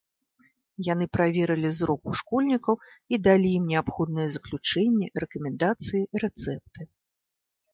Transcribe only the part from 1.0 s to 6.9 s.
праверылі зрок у школьнікаў і далі ім неабходныя заключэнні, рэкамендацыі, рэцэпты.